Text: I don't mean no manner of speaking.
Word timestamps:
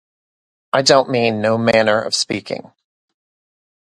I 0.73 0.81
don't 0.81 1.11
mean 1.11 1.41
no 1.43 1.59
manner 1.59 2.01
of 2.01 2.15
speaking. 2.15 2.71